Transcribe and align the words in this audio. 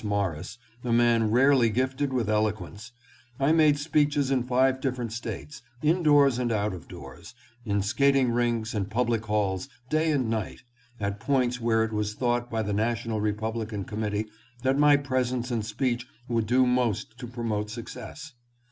Morris, 0.03 0.57
a 0.83 0.91
man 0.91 1.29
rarely 1.29 1.69
gifted 1.69 2.11
with 2.11 2.27
eloquence, 2.27 2.91
I 3.39 3.51
made 3.51 3.77
speeches 3.77 4.31
in 4.31 4.41
five 4.41 4.81
different 4.81 5.13
States, 5.13 5.61
in 5.83 6.01
doors 6.01 6.39
and 6.39 6.51
out 6.51 6.73
of 6.73 6.87
doors, 6.87 7.35
in 7.65 7.83
skating 7.83 8.31
rinks 8.31 8.73
and 8.73 8.89
public 8.89 9.25
halls, 9.27 9.69
day 9.91 10.09
and 10.11 10.27
night, 10.27 10.63
at 10.99 11.19
points 11.19 11.61
where 11.61 11.83
it 11.83 11.93
was 11.93 12.15
thought 12.15 12.49
by 12.49 12.63
the 12.63 12.73
National 12.73 13.21
Republican 13.21 13.83
Committee 13.83 14.25
that 14.63 14.75
my 14.75 14.97
presence 14.97 15.51
and 15.51 15.63
speech 15.63 16.07
would 16.27 16.47
do 16.47 16.65
most 16.65 17.19
to 17.19 17.27
promote 17.27 17.69
success. 17.69 18.33